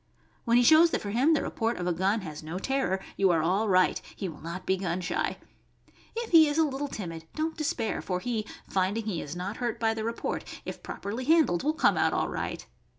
[0.45, 3.29] When he shows that for him the report of a gun has no terror, you
[3.29, 5.37] are all right; he will not be gun shy.
[6.15, 9.79] If he is a little timid, don't despair, for he— finding he is not hurt
[9.79, 12.65] by the report— if properly handled, will come out all right.